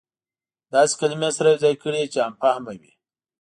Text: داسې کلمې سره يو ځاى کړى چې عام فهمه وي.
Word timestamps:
داسې 0.73 0.93
کلمې 1.01 1.29
سره 1.37 1.47
يو 1.51 1.61
ځاى 1.63 1.75
کړى 1.83 2.03
چې 2.11 2.17
عام 2.23 2.33
فهمه 2.41 2.73
وي. 2.79 2.91